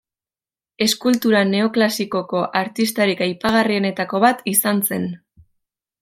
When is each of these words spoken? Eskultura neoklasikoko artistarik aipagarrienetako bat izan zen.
Eskultura 0.83 1.41
neoklasikoko 1.49 2.41
artistarik 2.61 3.21
aipagarrienetako 3.25 4.23
bat 4.27 4.41
izan 4.53 4.81
zen. 4.89 5.05